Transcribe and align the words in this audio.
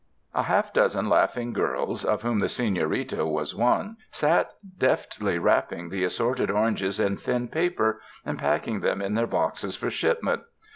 A 0.33 0.41
half 0.41 0.73
dozen 0.73 1.09
laughing 1.09 1.53
girls, 1.53 2.03
of 2.03 2.23
whom 2.23 2.39
the 2.39 2.49
senorita 2.49 3.23
was 3.23 3.53
one, 3.53 3.97
sat 4.09 4.51
deftly 4.79 5.37
wrapping 5.37 5.89
the 5.89 6.03
assorted 6.03 6.49
oranges 6.49 6.99
in 6.99 7.17
thin 7.17 7.47
paper 7.47 8.01
and 8.25 8.39
packing 8.39 8.79
them 8.79 8.99
in 9.03 9.13
their 9.13 9.27
boxes 9.27 9.75
for 9.75 9.91
shipment. 9.91 10.41